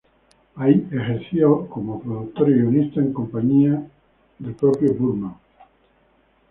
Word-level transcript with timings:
Ahí, 0.55 0.87
ejerció 0.91 1.67
como 1.67 2.01
productor 2.01 2.49
y 2.49 2.53
guionista 2.53 2.99
en 3.01 3.13
compañía 3.13 3.87
del 4.39 4.55
propio 4.55 4.95
Burman. 4.95 5.35